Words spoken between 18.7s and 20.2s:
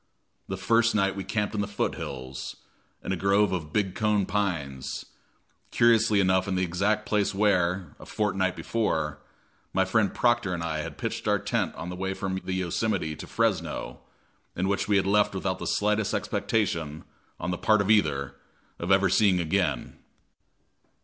of ever seeing again.